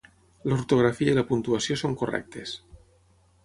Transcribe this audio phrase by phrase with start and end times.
[0.51, 2.59] L'ortografia i la puntuació són correctes